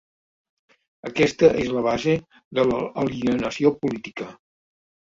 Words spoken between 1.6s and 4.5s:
és la base de l’alienació política.